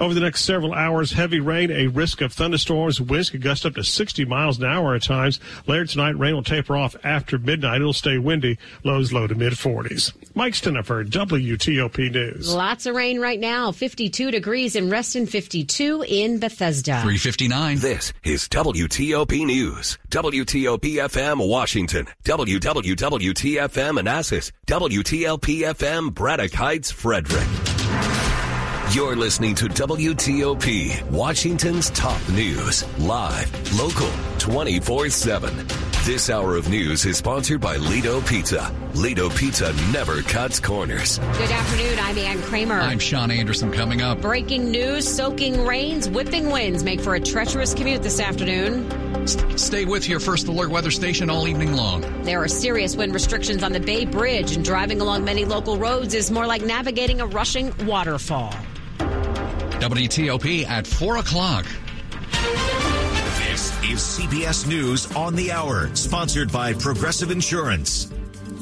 [0.00, 3.00] Over the next several hours, heavy rain, a risk of thunderstorms.
[3.00, 5.40] Winds could gust up to 60 miles an hour at times.
[5.66, 7.80] Later tonight, rain will taper off after midnight.
[7.80, 8.58] It'll stay windy.
[8.84, 10.12] Lows low to mid 40s.
[10.34, 12.52] Mike Stinneford, WTOP News.
[12.52, 13.72] Lots of rain right now.
[13.72, 17.00] 52 degrees in Reston, 52 in Bethesda.
[17.02, 17.78] 359.
[17.78, 19.98] This is WTOP News.
[20.10, 22.06] WTOP FM Washington.
[22.24, 24.52] WWWTFM Manassas.
[24.66, 27.46] WTLP FM Braddock Heights Frederick.
[28.92, 35.66] You're listening to WTOP, Washington's top news, live, local, 24 7.
[36.04, 38.70] This hour of news is sponsored by Lido Pizza.
[38.92, 41.16] Lido Pizza never cuts corners.
[41.38, 41.98] Good afternoon.
[42.00, 42.80] I'm Ann Kramer.
[42.80, 44.20] I'm Sean Anderson coming up.
[44.20, 49.26] Breaking news soaking rains, whipping winds make for a treacherous commute this afternoon.
[49.56, 52.02] Stay with your first alert weather station all evening long.
[52.24, 56.12] There are serious wind restrictions on the Bay Bridge, and driving along many local roads
[56.12, 58.52] is more like navigating a rushing waterfall.
[59.82, 61.66] WTOP at 4 o'clock.
[63.50, 68.08] This is CBS News on the Hour, sponsored by Progressive Insurance.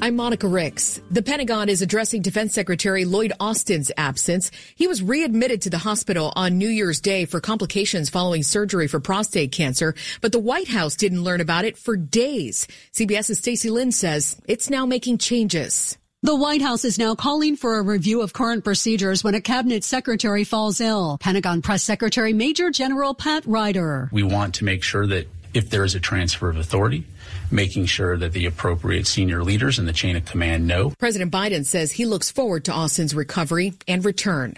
[0.00, 0.98] I'm Monica Ricks.
[1.10, 4.50] The Pentagon is addressing Defense Secretary Lloyd Austin's absence.
[4.74, 8.98] He was readmitted to the hospital on New Year's Day for complications following surgery for
[8.98, 12.66] prostate cancer, but the White House didn't learn about it for days.
[12.94, 15.98] CBS's Stacey Lynn says it's now making changes.
[16.22, 19.82] The White House is now calling for a review of current procedures when a cabinet
[19.84, 21.16] secretary falls ill.
[21.18, 24.10] Pentagon Press Secretary Major General Pat Ryder.
[24.12, 27.06] We want to make sure that if there is a transfer of authority,
[27.50, 30.90] making sure that the appropriate senior leaders in the chain of command know.
[30.98, 34.56] President Biden says he looks forward to Austin's recovery and return.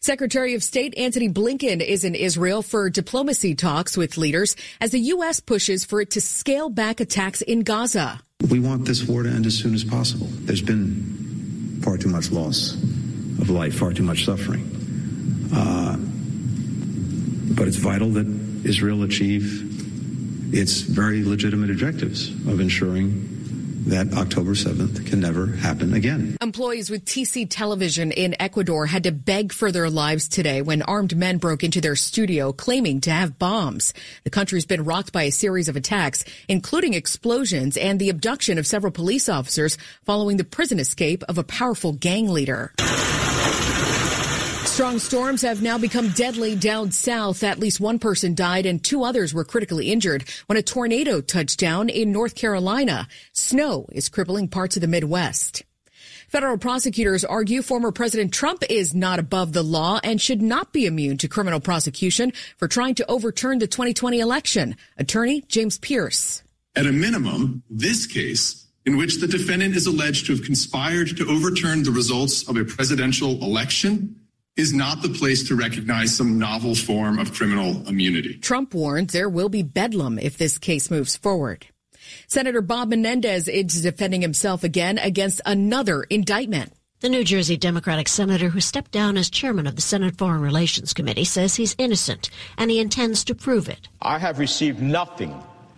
[0.00, 5.00] Secretary of State Antony Blinken is in Israel for diplomacy talks with leaders as the
[5.00, 5.40] U.S.
[5.40, 8.20] pushes for it to scale back attacks in Gaza.
[8.48, 10.26] We want this war to end as soon as possible.
[10.30, 14.62] There's been far too much loss of life, far too much suffering.
[15.54, 15.96] Uh,
[17.54, 18.26] but it's vital that
[18.64, 23.39] Israel achieve its very legitimate objectives of ensuring
[23.86, 26.36] that October 7th can never happen again.
[26.40, 31.16] Employees with TC Television in Ecuador had to beg for their lives today when armed
[31.16, 33.94] men broke into their studio claiming to have bombs.
[34.24, 38.66] The country's been rocked by a series of attacks, including explosions and the abduction of
[38.66, 42.72] several police officers following the prison escape of a powerful gang leader.
[44.70, 47.42] Strong storms have now become deadly down south.
[47.42, 51.58] At least one person died and two others were critically injured when a tornado touched
[51.58, 53.08] down in North Carolina.
[53.32, 55.64] Snow is crippling parts of the Midwest.
[56.28, 60.86] Federal prosecutors argue former President Trump is not above the law and should not be
[60.86, 64.76] immune to criminal prosecution for trying to overturn the 2020 election.
[64.96, 66.42] Attorney James Pearce.
[66.76, 71.28] At a minimum, this case in which the defendant is alleged to have conspired to
[71.28, 74.19] overturn the results of a presidential election
[74.60, 78.34] is not the place to recognize some novel form of criminal immunity.
[78.36, 81.66] Trump warns there will be bedlam if this case moves forward.
[82.26, 86.74] Senator Bob Menendez is defending himself again against another indictment.
[87.00, 90.92] The New Jersey Democratic senator who stepped down as chairman of the Senate Foreign Relations
[90.92, 92.28] Committee says he's innocent
[92.58, 93.88] and he intends to prove it.
[94.02, 95.34] I have received nothing,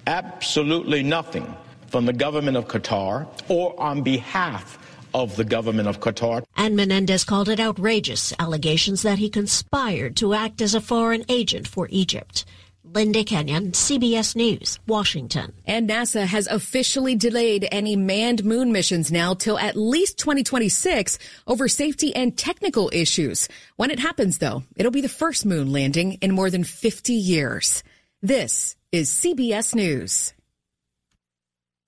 [0.08, 1.54] absolutely nothing,
[1.86, 4.81] from the government of Qatar or on behalf
[5.14, 6.44] of the government of Qatar.
[6.56, 11.66] And Menendez called it outrageous allegations that he conspired to act as a foreign agent
[11.68, 12.44] for Egypt.
[12.84, 15.54] Linda Kenyon, CBS News, Washington.
[15.64, 21.68] And NASA has officially delayed any manned moon missions now till at least 2026 over
[21.68, 23.48] safety and technical issues.
[23.76, 27.82] When it happens, though, it'll be the first moon landing in more than 50 years.
[28.20, 30.34] This is CBS News.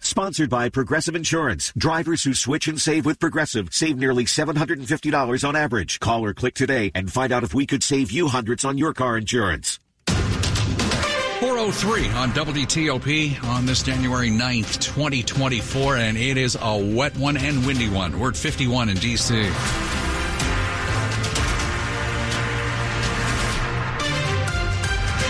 [0.05, 1.73] Sponsored by Progressive Insurance.
[1.79, 5.99] Drivers who switch and save with Progressive save nearly $750 on average.
[5.99, 8.93] Call or click today and find out if we could save you hundreds on your
[8.93, 9.79] car insurance.
[10.07, 17.67] 403 on WTOP on this January 9th, 2024, and it is a wet one and
[17.67, 18.21] windy one.
[18.21, 19.51] We're at 51 in D.C.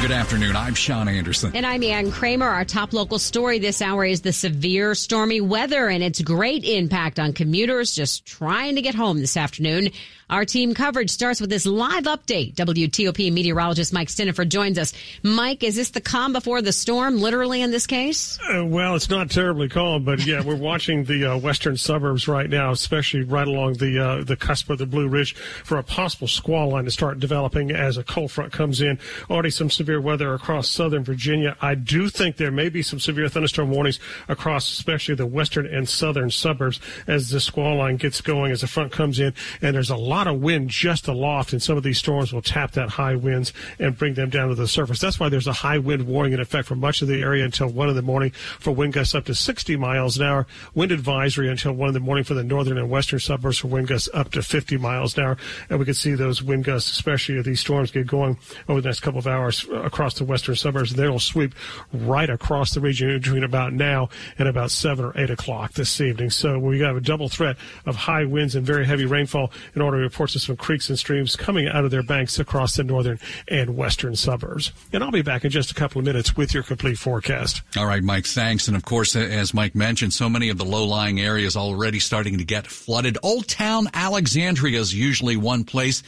[0.05, 0.55] Good afternoon.
[0.55, 1.57] I'm Sean Anderson.
[1.57, 2.47] And I'm Ann Kramer.
[2.47, 7.19] Our top local story this hour is the severe stormy weather and its great impact
[7.19, 9.89] on commuters just trying to get home this afternoon.
[10.31, 12.55] Our team coverage starts with this live update.
[12.55, 14.93] WTOP meteorologist Mike Stinneford joins us.
[15.23, 18.39] Mike, is this the calm before the storm, literally in this case?
[18.51, 22.49] Uh, well, it's not terribly calm, but yeah, we're watching the uh, western suburbs right
[22.49, 26.27] now, especially right along the uh, the cusp of the Blue Ridge, for a possible
[26.27, 28.99] squall line to start developing as a cold front comes in.
[29.29, 31.57] Already some severe weather across southern Virginia.
[31.61, 35.89] I do think there may be some severe thunderstorm warnings across especially the western and
[35.89, 39.91] southern suburbs as the squall line gets going, as the front comes in, and there's
[39.91, 43.17] a lot of wind just aloft, and some of these storms will tap that high
[43.17, 45.01] winds and bring them down to the surface.
[45.01, 47.69] That's why there's a high wind warning in effect for much of the area until
[47.69, 50.47] 1 in the morning for wind gusts up to 60 miles an hour.
[50.75, 53.89] Wind advisory until 1 in the morning for the northern and western suburbs for wind
[53.89, 55.37] gusts up to 50 miles an hour.
[55.69, 58.39] And we can see those wind gusts, especially if these storms get going
[58.69, 60.95] over the next couple of hours across the western suburbs.
[60.95, 61.55] They'll sweep
[61.93, 64.09] right across the region between about now
[64.39, 66.31] and about 7 or 8 o'clock this evening.
[66.31, 67.57] So we have a double threat
[67.87, 71.37] of high winds and very heavy rainfall in order to of some creeks and streams
[71.37, 73.19] coming out of their banks across the northern
[73.49, 74.73] and western suburbs.
[74.93, 77.63] And I'll be back in just a couple of minutes with your complete forecast.
[77.77, 78.69] All right, Mike, thanks.
[78.69, 81.99] And of course, uh, as Mike mentioned, so many of the low lying areas already
[81.99, 83.19] starting to get flooded.
[83.23, 86.03] Old Town Alexandria is usually one place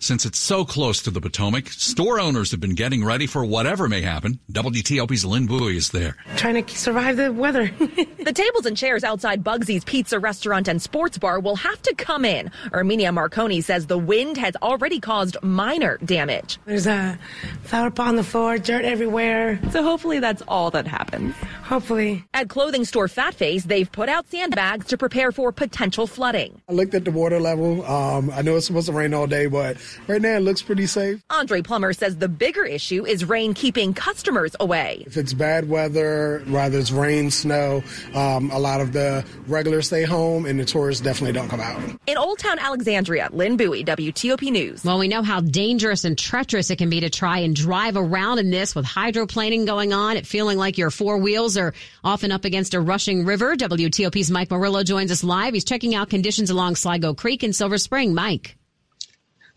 [0.00, 3.88] since it's so close to the Potomac, store owners have been getting ready for whatever
[3.88, 4.38] may happen.
[4.52, 6.16] WTOP's Lynn Bowie is there.
[6.36, 7.70] Trying to survive the weather.
[7.78, 12.24] the tables and chairs outside Bugsy's Pizza Restaurant and Sports Bar will have to come
[12.24, 12.50] in.
[12.72, 16.58] Erminia Marconi says the wind has already caused minor damage.
[16.64, 17.18] There's a
[17.62, 19.60] flower pot on the floor, dirt everywhere.
[19.70, 21.34] So hopefully that's all that happens.
[21.64, 22.24] Hopefully.
[22.34, 26.60] At clothing store Fat Face, they've put out sandbags to prepare for potential flooding.
[26.68, 27.84] I looked at the water level.
[27.84, 30.86] Um, I know it's supposed to rain all day, but right now it looks pretty
[30.86, 31.22] safe.
[31.30, 35.04] Andre Plummer says the bigger issue is rain keeping customers away.
[35.06, 37.82] If it's bad weather, whether it's rain, snow,
[38.14, 41.80] um, a lot of the regulars stay home and the tourists definitely don't come out.
[42.06, 44.84] In Old Town Alexandria, Lynn Bowie, WTOP News.
[44.84, 48.38] Well, we know how dangerous and treacherous it can be to try and drive around
[48.38, 51.74] in this with hydroplaning going on, it feeling like your four wheels are
[52.04, 53.56] often up against a rushing river.
[53.56, 55.54] WTOP's Mike Murillo joins us live.
[55.54, 58.14] He's checking out conditions along Sligo Creek in Silver Spring.
[58.14, 58.57] Mike.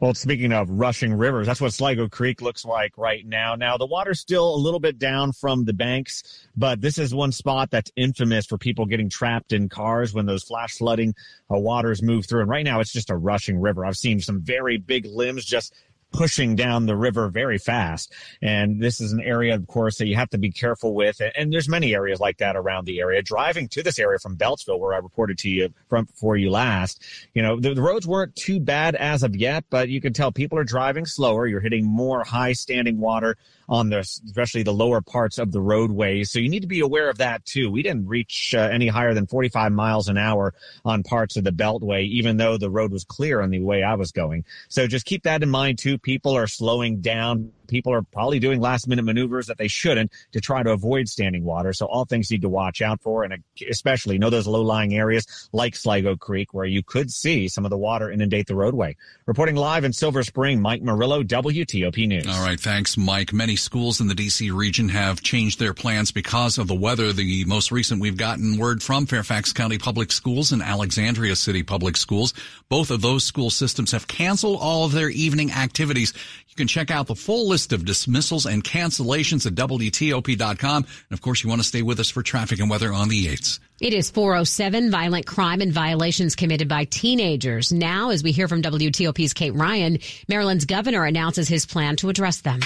[0.01, 3.53] Well, speaking of rushing rivers, that's what Sligo Creek looks like right now.
[3.53, 6.23] Now, the water's still a little bit down from the banks,
[6.57, 10.41] but this is one spot that's infamous for people getting trapped in cars when those
[10.41, 11.13] flash flooding
[11.53, 12.41] uh, waters move through.
[12.41, 13.85] And right now, it's just a rushing river.
[13.85, 15.71] I've seen some very big limbs just
[16.11, 18.13] pushing down the river very fast.
[18.41, 21.21] And this is an area, of course, that you have to be careful with.
[21.35, 23.21] And there's many areas like that around the area.
[23.21, 27.03] Driving to this area from Beltsville, where I reported to you from for you last,
[27.33, 30.31] you know, the, the roads weren't too bad as of yet, but you can tell
[30.31, 31.47] people are driving slower.
[31.47, 33.37] You're hitting more high standing water
[33.71, 36.29] on the especially the lower parts of the roadways.
[36.29, 37.71] So you need to be aware of that too.
[37.71, 40.53] We didn't reach uh, any higher than 45 miles an hour
[40.83, 43.93] on parts of the Beltway, even though the road was clear on the way I
[43.93, 44.43] was going.
[44.67, 45.97] So just keep that in mind too.
[45.97, 50.39] People are slowing down people are probably doing last minute maneuvers that they shouldn't to
[50.39, 51.73] try to avoid standing water.
[51.73, 55.49] So all things need to watch out for, and especially know those low lying areas
[55.53, 58.95] like Sligo Creek where you could see some of the water inundate the roadway.
[59.25, 62.27] Reporting live in Silver Spring, Mike Murillo, WTOP News.
[62.27, 63.33] All right, thanks, Mike.
[63.33, 64.51] Many schools in the D.C.
[64.51, 67.13] region have changed their plans because of the weather.
[67.13, 71.95] The most recent we've gotten word from Fairfax County Public Schools and Alexandria City Public
[71.95, 72.33] Schools.
[72.67, 76.13] Both of those school systems have canceled all of their evening activities.
[76.49, 80.75] You can check out the full list of dismissals and cancellations at WTOP.com.
[80.77, 83.27] And of course, you want to stay with us for traffic and weather on the
[83.27, 83.59] 8th.
[83.79, 87.71] It is 407 violent crime and violations committed by teenagers.
[87.71, 92.41] Now, as we hear from WTOP's Kate Ryan, Maryland's governor announces his plan to address
[92.41, 92.59] them.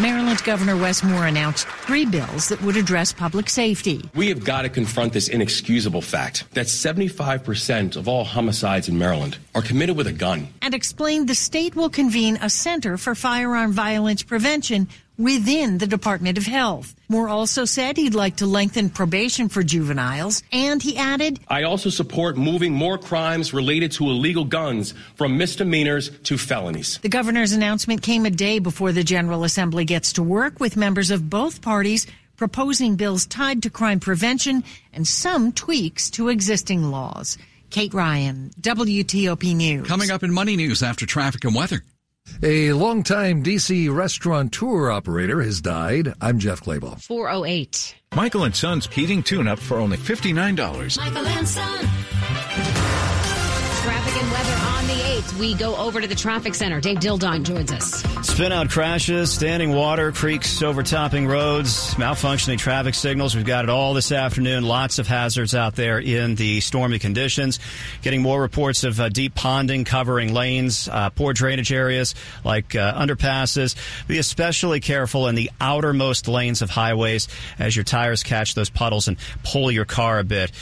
[0.00, 4.02] Maryland Governor Wes Moore announced three bills that would address public safety.
[4.14, 9.38] We have got to confront this inexcusable fact that 75% of all homicides in Maryland
[9.54, 10.48] are committed with a gun.
[10.60, 14.86] And explained the state will convene a Center for Firearm Violence Prevention
[15.18, 16.94] within the Department of Health.
[17.08, 21.90] Moore also said he'd like to lengthen probation for juveniles, and he added, I also
[21.90, 26.98] support moving more crimes related to illegal guns from misdemeanors to felonies.
[27.02, 31.10] The governor's announcement came a day before the General Assembly gets to work with members
[31.10, 32.06] of both parties
[32.36, 37.38] proposing bills tied to crime prevention and some tweaks to existing laws.
[37.70, 39.86] Kate Ryan, WTOP News.
[39.86, 41.82] Coming up in Money News after traffic and weather.
[42.42, 43.88] A longtime D.C.
[43.88, 46.12] restaurateur operator has died.
[46.20, 47.00] I'm Jeff Clabaugh.
[47.00, 47.94] 408.
[48.14, 50.98] Michael and Son's heating tune up for only $59.
[50.98, 51.88] Michael and Son.
[54.18, 55.38] And weather on the 8th.
[55.38, 56.80] We go over to the traffic center.
[56.80, 58.02] Dave Dildine joins us.
[58.26, 63.36] Spin out crashes, standing water, creeks overtopping roads, malfunctioning traffic signals.
[63.36, 64.64] We've got it all this afternoon.
[64.64, 67.58] Lots of hazards out there in the stormy conditions.
[68.00, 72.94] Getting more reports of uh, deep ponding covering lanes, uh, poor drainage areas like uh,
[72.94, 73.76] underpasses.
[74.08, 79.08] Be especially careful in the outermost lanes of highways as your tires catch those puddles
[79.08, 80.52] and pull your car a bit.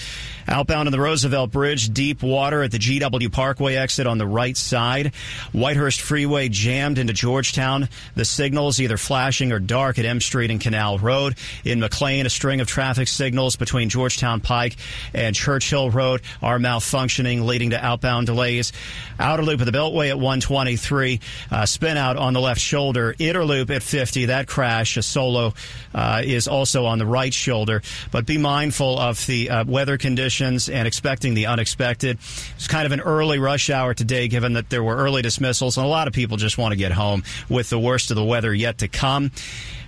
[0.46, 4.56] Outbound on the Roosevelt Bridge, deep water at the GW Parkway exit on the right
[4.56, 5.12] side.
[5.54, 7.88] Whitehurst Freeway jammed into Georgetown.
[8.14, 11.36] The signals either flashing or dark at M Street and Canal Road.
[11.64, 14.76] In McLean, a string of traffic signals between Georgetown Pike
[15.14, 18.72] and Churchill Road are malfunctioning, leading to outbound delays.
[19.18, 21.20] Outer loop of the Beltway at 123,
[21.50, 23.14] uh, spin out on the left shoulder.
[23.18, 24.26] Inner loop at 50.
[24.26, 25.54] That crash, a solo,
[25.94, 27.80] uh, is also on the right shoulder.
[28.10, 32.18] But be mindful of the uh, weather conditions and expecting the unexpected.
[32.56, 35.86] It's kind of an early rush hour today, given that there were early dismissals, and
[35.86, 38.52] a lot of people just want to get home with the worst of the weather
[38.54, 39.30] yet to come.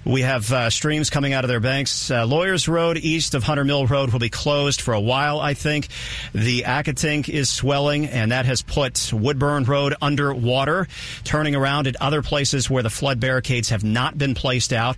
[0.07, 2.13] We have uh, streams coming out of their banks.
[2.13, 5.55] Uh, Lawyers Road east of Hunter Mill Road will be closed for a while, I
[5.55, 5.89] think.
[6.33, 10.87] The Accotink is swelling, and that has put Woodburn Road underwater,
[11.25, 14.97] turning around at other places where the flood barricades have not been placed out.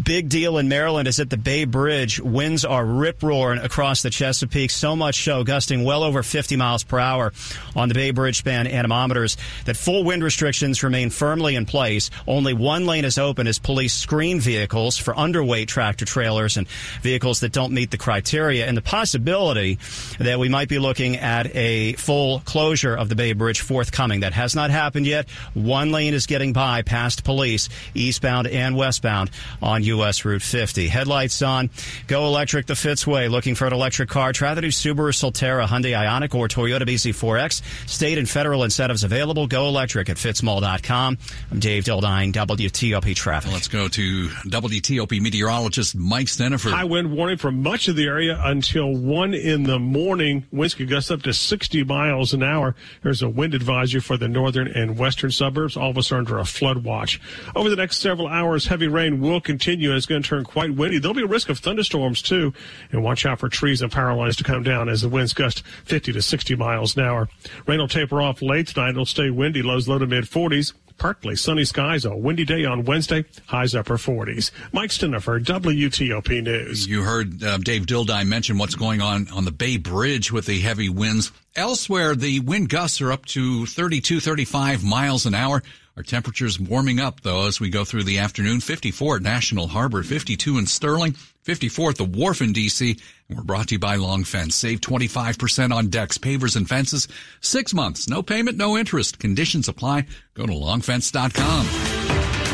[0.00, 2.20] Big deal in Maryland is at the Bay Bridge.
[2.20, 6.84] Winds are rip roaring across the Chesapeake, so much so, gusting well over 50 miles
[6.84, 7.32] per hour
[7.74, 12.10] on the Bay Bridge span anemometers, that full wind restrictions remain firmly in place.
[12.26, 16.68] Only one lane is open as police screen vehicles for underweight tractor trailers and
[17.02, 18.66] vehicles that don't meet the criteria.
[18.66, 19.78] And the possibility
[20.18, 24.20] that we might be looking at a full closure of the Bay Bridge forthcoming.
[24.20, 25.28] That has not happened yet.
[25.54, 29.30] One lane is getting by past police, eastbound and westbound
[29.60, 30.24] on U.S.
[30.24, 30.88] Route 50.
[30.88, 31.70] Headlights on.
[32.06, 33.30] Go electric the Fitzway.
[33.30, 34.32] Looking for an electric car?
[34.32, 37.88] Try the new Subaru Solterra, Hyundai Ioniq, or Toyota BZ4X.
[37.88, 39.46] State and federal incentives available.
[39.46, 41.18] Go electric at fitzmall.com.
[41.50, 43.52] I'm Dave Dildine, WTOP Traffic.
[43.52, 46.72] Let's go to WTOP meteorologist Mike Stinneford.
[46.72, 50.44] High wind warning for much of the area until 1 in the morning.
[50.52, 52.74] Winds could gust up to 60 miles an hour.
[53.02, 55.76] There's a wind advisory for the northern and western suburbs.
[55.76, 57.20] All of us are under a flood watch.
[57.54, 60.74] Over the next several hours, heavy rain will continue and it's going to turn quite
[60.74, 60.98] windy.
[60.98, 62.52] There'll be a risk of thunderstorms too.
[62.90, 65.62] And watch out for trees and power lines to come down as the winds gust
[65.84, 67.28] 50 to 60 miles an hour.
[67.66, 68.90] Rain will taper off late tonight.
[68.90, 70.72] It'll stay windy, lows low to mid 40s.
[70.98, 74.50] Partly sunny skies, a windy day on Wednesday, highs upper 40s.
[74.70, 76.86] Mike Stinneford, WTOP News.
[76.86, 80.60] You heard uh, Dave Dildine mention what's going on on the Bay Bridge with the
[80.60, 81.32] heavy winds.
[81.56, 85.62] Elsewhere, the wind gusts are up to 32, 35 miles an hour.
[85.96, 88.60] Our temperatures warming up though as we go through the afternoon.
[88.60, 93.00] 54 at National Harbor, 52 in Sterling, 54 at the Wharf in DC.
[93.28, 94.54] And we're brought to you by Long Fence.
[94.54, 97.08] Save 25% on decks, pavers, and fences.
[97.40, 99.18] Six months, no payment, no interest.
[99.18, 100.06] Conditions apply.
[100.34, 101.66] Go to longfence.com.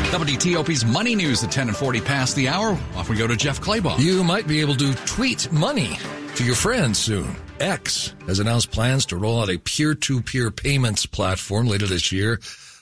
[0.07, 2.79] WTOP's Money News at 10 and 40 past the hour.
[2.95, 3.99] Off we go to Jeff Clabaugh.
[3.99, 5.97] You might be able to tweet money
[6.35, 7.35] to your friends soon.
[7.59, 12.39] X has announced plans to roll out a peer-to-peer payments platform later this year,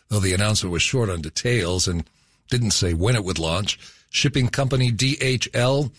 [0.10, 2.04] though the announcement was short on details and
[2.50, 3.80] didn't say when it would launch.
[4.10, 5.92] Shipping company DHL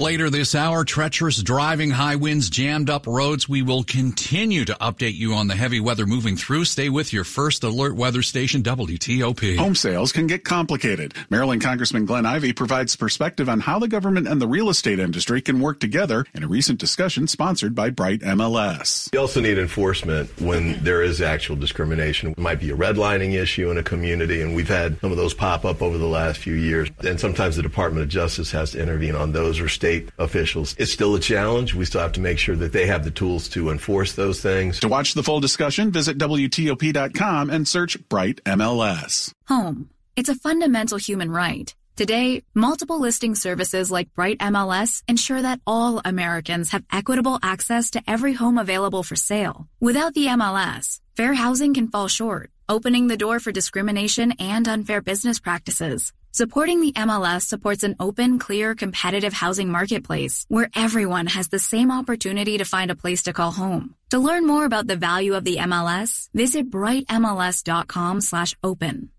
[0.00, 3.46] Later this hour, treacherous driving, high winds, jammed up roads.
[3.50, 6.64] We will continue to update you on the heavy weather moving through.
[6.64, 9.58] Stay with your first alert weather station, WTOP.
[9.58, 11.12] Home sales can get complicated.
[11.28, 15.42] Maryland Congressman Glenn Ivey provides perspective on how the government and the real estate industry
[15.42, 19.12] can work together in a recent discussion sponsored by Bright MLS.
[19.12, 22.30] You also need enforcement when there is actual discrimination.
[22.30, 25.34] It might be a redlining issue in a community, and we've had some of those
[25.34, 26.88] pop up over the last few years.
[27.06, 30.74] And sometimes the Department of Justice has to intervene on those or state officials.
[30.78, 31.74] It's still a challenge.
[31.74, 34.80] We still have to make sure that they have the tools to enforce those things.
[34.80, 39.32] To watch the full discussion, visit WTOP.com and search Bright MLS.
[39.48, 39.90] Home.
[40.16, 41.74] It's a fundamental human right.
[41.96, 48.02] Today, multiple listing services like Bright MLS ensure that all Americans have equitable access to
[48.06, 49.68] every home available for sale.
[49.80, 55.02] Without the MLS, fair housing can fall short, opening the door for discrimination and unfair
[55.02, 56.12] business practices.
[56.32, 61.90] Supporting the MLS supports an open, clear, competitive housing marketplace where everyone has the same
[61.90, 63.96] opportunity to find a place to call home.
[64.10, 69.10] To learn more about the value of the MLS, visit brightmls.com slash open.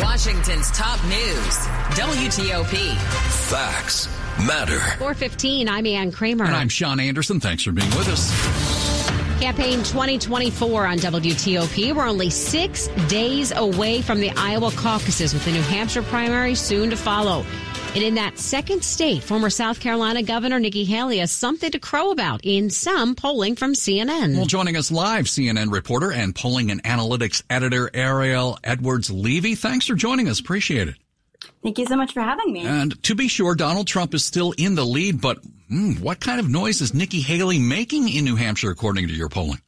[0.00, 1.56] Washington's top news,
[1.98, 2.94] WTOP.
[3.48, 4.06] Facts
[4.46, 4.78] matter.
[4.98, 6.44] 415, I'm Ann Kramer.
[6.44, 7.40] And I'm Sean Anderson.
[7.40, 8.83] Thanks for being with us.
[9.44, 11.94] Campaign 2024 on WTOP.
[11.94, 16.88] We're only six days away from the Iowa caucuses with the New Hampshire primary soon
[16.88, 17.44] to follow.
[17.94, 22.10] And in that second state, former South Carolina Governor Nikki Haley has something to crow
[22.10, 24.34] about in some polling from CNN.
[24.34, 29.56] Well, joining us live, CNN reporter and polling and analytics editor Ariel Edwards Levy.
[29.56, 30.40] Thanks for joining us.
[30.40, 30.94] Appreciate it.
[31.62, 32.64] Thank you so much for having me.
[32.64, 35.38] And to be sure, Donald Trump is still in the lead, but
[35.74, 39.28] mm, what kind of noise is Nikki Haley making in New Hampshire, according to your
[39.28, 39.60] polling?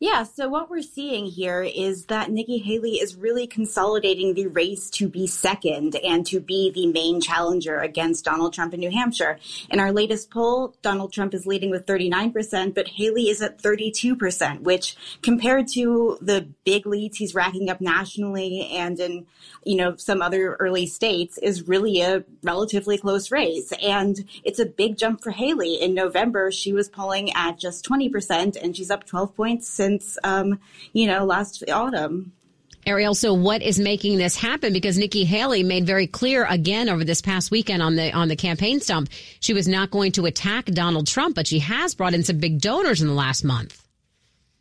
[0.00, 4.90] Yeah, so what we're seeing here is that Nikki Haley is really consolidating the race
[4.90, 9.40] to be second and to be the main challenger against Donald Trump in New Hampshire.
[9.70, 14.60] In our latest poll, Donald Trump is leading with 39%, but Haley is at 32%,
[14.60, 19.26] which compared to the big leads he's racking up nationally and in,
[19.64, 23.72] you know, some other early states is really a relatively close race.
[23.82, 25.74] And it's a big jump for Haley.
[25.74, 30.58] In November, she was polling at just 20% and she's up 12 points since um,
[30.92, 32.32] you know, last autumn.
[32.86, 34.72] Ariel, so what is making this happen?
[34.72, 38.36] Because Nikki Haley made very clear again over this past weekend on the on the
[38.36, 39.08] campaign stump,
[39.40, 42.60] she was not going to attack Donald Trump, but she has brought in some big
[42.60, 43.82] donors in the last month.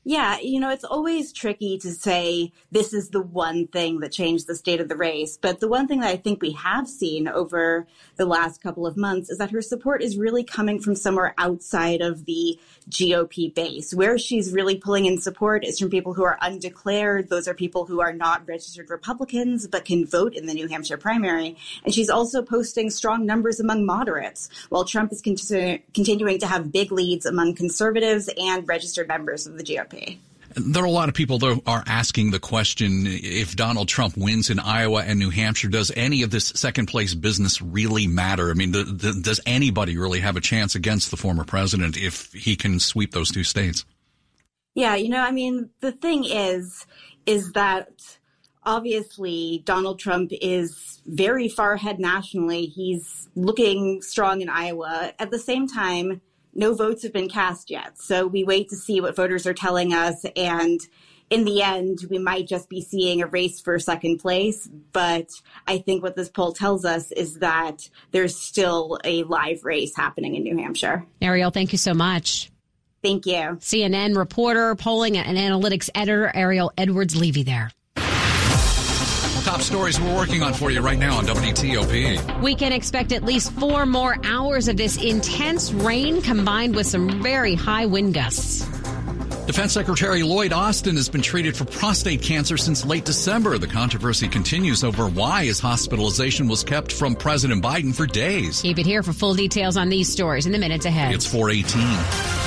[0.10, 4.48] Yeah, you know, it's always tricky to say this is the one thing that changed
[4.48, 5.36] the state of the race.
[5.36, 8.96] But the one thing that I think we have seen over the last couple of
[8.96, 12.58] months is that her support is really coming from somewhere outside of the
[12.90, 13.94] GOP base.
[13.94, 17.28] Where she's really pulling in support is from people who are undeclared.
[17.28, 20.96] Those are people who are not registered Republicans but can vote in the New Hampshire
[20.96, 21.58] primary.
[21.84, 26.72] And she's also posting strong numbers among moderates, while Trump is continu- continuing to have
[26.72, 29.97] big leads among conservatives and registered members of the GOP.
[30.56, 34.50] There are a lot of people that are asking the question if Donald Trump wins
[34.50, 38.50] in Iowa and New Hampshire, does any of this second place business really matter?
[38.50, 42.34] I mean, the, the, does anybody really have a chance against the former president if
[42.34, 43.86] he can sweep those two states?
[44.74, 46.86] Yeah, you know, I mean, the thing is,
[47.26, 47.90] is that
[48.64, 52.66] obviously Donald Trump is very far ahead nationally.
[52.66, 55.14] He's looking strong in Iowa.
[55.20, 56.22] At the same time,
[56.58, 57.98] no votes have been cast yet.
[57.98, 60.26] So we wait to see what voters are telling us.
[60.36, 60.82] And
[61.30, 64.68] in the end, we might just be seeing a race for second place.
[64.92, 65.30] But
[65.68, 70.36] I think what this poll tells us is that there's still a live race happening
[70.36, 71.06] in New Hampshire.
[71.22, 72.50] Ariel, thank you so much.
[73.04, 73.58] Thank you.
[73.60, 77.72] CNN reporter, polling and analytics editor Ariel Edwards Levy there.
[79.48, 82.42] Top stories we're working on for you right now on WTOP.
[82.42, 87.24] We can expect at least four more hours of this intense rain combined with some
[87.24, 88.66] very high wind gusts.
[89.46, 93.58] Defense Secretary Lloyd Austin has been treated for prostate cancer since late December.
[93.58, 98.62] The controversy continues over why his hospitalization was kept from President Biden for days.
[98.62, 101.14] Keep it here for full details on these stories in the minutes ahead.
[101.14, 102.47] It's 418.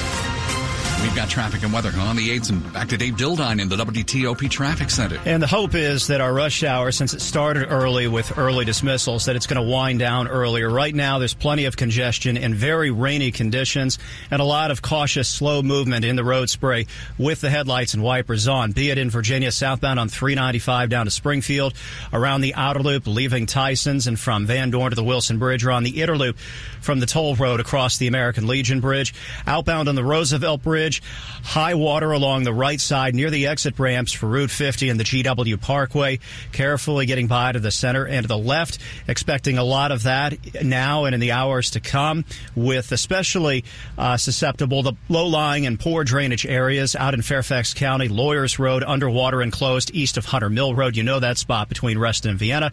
[1.02, 3.76] We've got traffic and weather on the 8s and back to Dave Dildine in the
[3.76, 5.18] WTOP Traffic Center.
[5.24, 9.24] And the hope is that our rush hour, since it started early with early dismissals,
[9.24, 10.68] that it's going to wind down earlier.
[10.68, 13.98] Right now, there's plenty of congestion and very rainy conditions
[14.30, 16.86] and a lot of cautious, slow movement in the road spray
[17.16, 21.10] with the headlights and wipers on, be it in Virginia southbound on 395 down to
[21.10, 21.72] Springfield,
[22.12, 25.70] around the outer loop leaving Tyson's and from Van Dorn to the Wilson Bridge, or
[25.70, 26.36] on the inner loop
[26.82, 29.14] from the toll road across the American Legion Bridge,
[29.46, 31.03] outbound on the Roosevelt Bridge Bridge.
[31.42, 35.05] High water along the right side near the exit ramps for Route 50 and the
[35.05, 36.18] GW Parkway.
[36.53, 38.79] Carefully getting by to the center and to the left.
[39.09, 42.24] Expecting a lot of that now and in the hours to come,
[42.55, 43.64] with especially
[43.96, 48.09] uh, susceptible the low lying and poor drainage areas out in Fairfax County.
[48.09, 50.96] Lawyers Road underwater and closed east of Hunter Mill Road.
[50.96, 52.72] You know that spot between Reston and Vienna.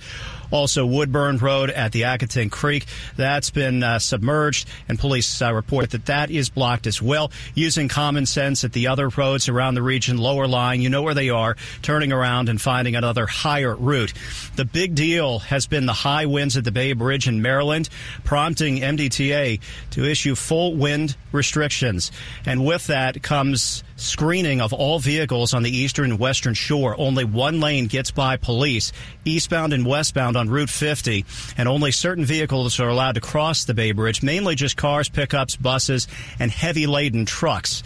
[0.52, 2.86] Also, Woodburn Road at the Accotink Creek.
[3.18, 7.32] That's been uh, submerged, and police uh, report that that is blocked as well.
[7.54, 11.14] Using common sense at the other roads around the region, lower lying, you know where
[11.14, 14.14] they are, turning around and finding another higher route.
[14.56, 17.90] The big deal has been the high winds at the Bay Bridge in Maryland,
[18.24, 19.60] prompting MDTA
[19.92, 22.12] to issue full wind restrictions.
[22.46, 26.96] And with that comes screening of all vehicles on the eastern and western shore.
[26.98, 28.94] Only one lane gets by police,
[29.26, 31.26] eastbound and westbound on Route 50,
[31.58, 35.56] and only certain vehicles are allowed to cross the Bay Bridge, mainly just cars, pickups,
[35.56, 36.08] buses,
[36.40, 37.84] and heavy laden trucks.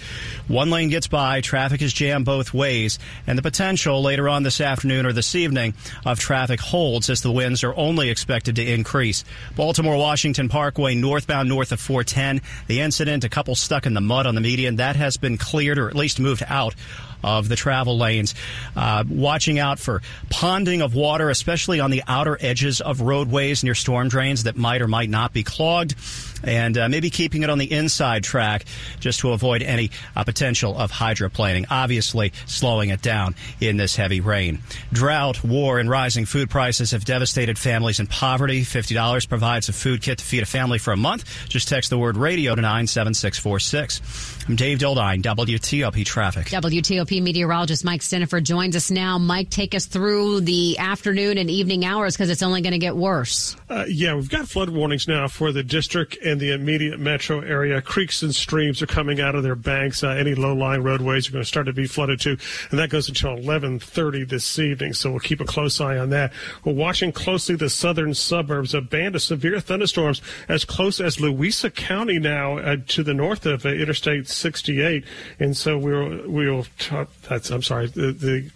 [0.47, 4.61] One lane gets by, traffic is jammed both ways, and the potential later on this
[4.61, 5.73] afternoon or this evening
[6.05, 9.23] of traffic holds as the winds are only expected to increase.
[9.55, 12.41] Baltimore Washington Parkway northbound north of 410.
[12.67, 15.77] The incident, a couple stuck in the mud on the median, that has been cleared
[15.77, 16.75] or at least moved out
[17.23, 18.33] of the travel lanes.
[18.75, 23.75] Uh, watching out for ponding of water, especially on the outer edges of roadways near
[23.75, 25.95] storm drains that might or might not be clogged.
[26.43, 28.65] And uh, maybe keeping it on the inside track
[28.99, 31.65] just to avoid any uh, potential of hydroplaning.
[31.69, 34.59] Obviously, slowing it down in this heavy rain.
[34.91, 38.61] Drought, war, and rising food prices have devastated families in poverty.
[38.61, 41.25] $50 provides a food kit to feed a family for a month.
[41.49, 44.45] Just text the word radio to 97646.
[44.47, 46.47] I'm Dave Dildine, WTOP Traffic.
[46.47, 49.17] WTOP meteorologist Mike Stinneford joins us now.
[49.17, 52.95] Mike, take us through the afternoon and evening hours because it's only going to get
[52.95, 53.55] worse.
[53.69, 57.81] Uh, yeah, we've got flood warnings now for the district and the immediate metro area.
[57.81, 60.03] Creeks and streams are coming out of their banks.
[60.03, 62.37] Uh, any low-lying roadways are going to start to be flooded too,
[62.71, 64.93] and that goes until 11:30 this evening.
[64.93, 66.33] So we'll keep a close eye on that.
[66.63, 68.73] We're watching closely the southern suburbs.
[68.73, 73.45] A band of severe thunderstorms as close as Louisa County now uh, to the north
[73.45, 75.03] of uh, Interstate 68,
[75.39, 76.65] and so we'll we'll.
[77.29, 77.87] That's I'm sorry.
[77.87, 78.51] The, the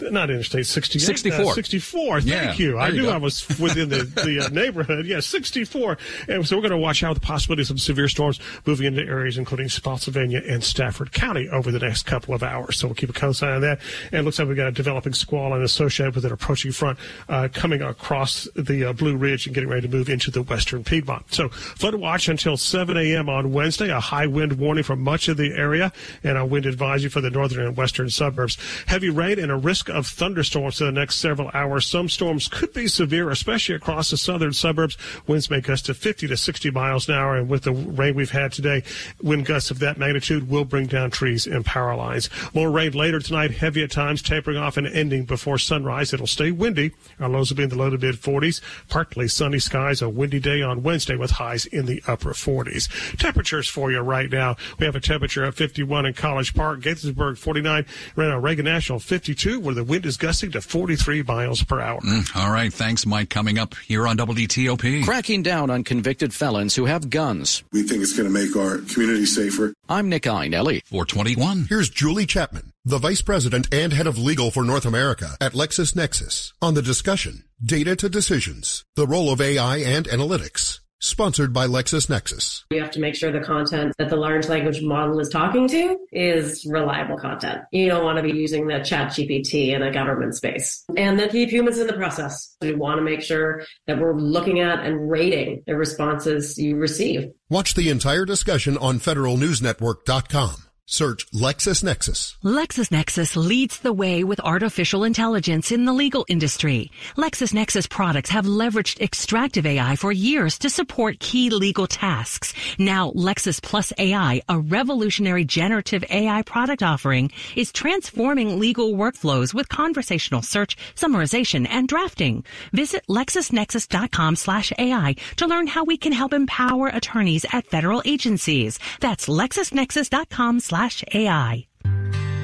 [0.00, 1.04] not Interstate 68.
[1.04, 1.40] 64.
[1.40, 2.20] Uh, 64.
[2.20, 2.78] Thank Yeah, you.
[2.78, 3.12] I you knew go.
[3.12, 5.06] I was within the, the uh, neighborhood.
[5.06, 5.98] Yeah, 64.
[6.28, 9.38] And so we're going to watch out the possibilities of severe storms moving into areas
[9.38, 12.78] including Spotsylvania and Stafford County over the next couple of hours.
[12.78, 13.80] So we'll keep a close eye on that.
[14.12, 16.98] And it looks like we've got a developing squall and associated with an approaching front
[17.28, 20.84] uh, coming across the uh, Blue Ridge and getting ready to move into the western
[20.84, 21.32] Piedmont.
[21.32, 23.28] So flood watch until 7 a.m.
[23.28, 23.90] on Wednesday.
[23.90, 25.92] A high wind warning for much of the area
[26.22, 28.58] and a wind advisory for the northern and western suburbs.
[28.86, 31.86] Heavy rain and a risk of thunderstorms for the next several hours.
[31.86, 34.96] Some storms could be severe, especially across the southern suburbs.
[35.26, 37.36] Winds may gust to 50 to 60 miles an hour.
[37.36, 38.82] And with the rain we've had today,
[39.22, 42.30] wind gusts of that magnitude will bring down trees and power lines.
[42.54, 46.12] More rain later tonight, heavy at times, tapering off and ending before sunrise.
[46.12, 46.92] It'll stay windy.
[47.20, 48.60] Our lows will be in the low to mid 40s.
[48.88, 52.88] Partly sunny skies, a windy day on Wednesday with highs in the upper 40s.
[53.16, 54.56] Temperatures for you right now.
[54.78, 59.37] We have a temperature of 51 in College Park, Gaithersburg 49, Reno Reagan National 52,
[59.46, 62.00] where the wind is gusting to 43 miles per hour.
[62.00, 62.72] Mm, all right.
[62.72, 63.30] Thanks, Mike.
[63.30, 65.04] Coming up here on WTOP.
[65.04, 67.62] Cracking down on convicted felons who have guns.
[67.72, 69.72] We think it's going to make our community safer.
[69.88, 70.82] I'm Nick Iannelli.
[70.86, 71.66] 421.
[71.68, 76.52] Here's Julie Chapman, the Vice President and Head of Legal for North America at LexisNexis,
[76.60, 80.80] on the discussion Data to Decisions, the role of AI and analytics.
[81.00, 82.64] Sponsored by LexisNexis.
[82.70, 85.96] You have to make sure the content that the large language model is talking to
[86.10, 87.62] is reliable content.
[87.70, 90.84] You don't want to be using the chat GPT in a government space.
[90.96, 92.56] And then keep humans in the process.
[92.60, 97.30] We want to make sure that we're looking at and rating the responses you receive.
[97.48, 100.67] Watch the entire discussion on federalnewsnetwork.com.
[100.90, 102.36] Search LexisNexis.
[102.42, 106.90] LexisNexis leads the way with artificial intelligence in the legal industry.
[107.14, 112.54] LexisNexis products have leveraged extractive AI for years to support key legal tasks.
[112.78, 119.68] Now, Lexis Plus AI, a revolutionary generative AI product offering, is transforming legal workflows with
[119.68, 122.44] conversational search, summarization, and drafting.
[122.72, 128.78] Visit LexisNexis.com slash AI to learn how we can help empower attorneys at federal agencies.
[129.00, 130.77] That's LexisNexis.com slash
[131.12, 131.66] AI.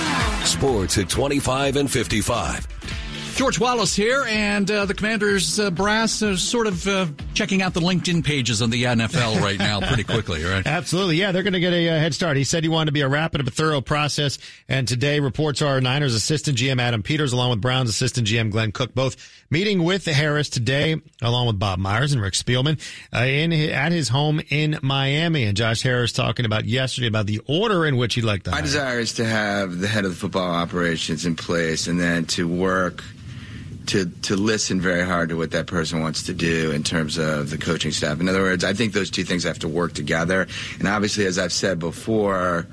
[0.45, 2.67] Sports at 25 and 55.
[3.35, 7.73] George Wallace here, and uh, the Commanders uh, brass are sort of uh, checking out
[7.73, 10.65] the LinkedIn pages on the NFL right now pretty quickly, right?
[10.73, 11.15] Absolutely.
[11.15, 12.37] Yeah, they're going to get a, head start.
[12.37, 15.81] He said he wanted to be a rapid but thorough process, and today reports are
[15.81, 19.15] Niners assistant GM Adam Peters along with Browns assistant GM Glenn Cook both
[19.49, 22.79] meeting with Harris today along with Bob Myers and Rick Spielman
[23.13, 25.43] uh, in at his home in Miami.
[25.45, 28.51] And Josh Harris talking about yesterday about the order in which he'd like to.
[28.51, 32.25] My desire is to have the head of the football operations in place and then
[32.25, 33.03] to work–
[33.87, 37.49] to to listen very hard to what that person wants to do in terms of
[37.49, 38.19] the coaching staff.
[38.19, 40.47] In other words, I think those two things have to work together.
[40.79, 42.67] And obviously, as I've said before,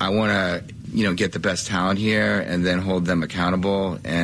[0.00, 3.98] I want to you know get the best talent here and then hold them accountable.
[4.04, 4.22] And